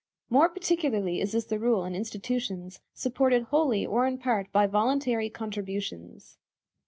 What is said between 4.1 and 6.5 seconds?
part by voluntary contributions.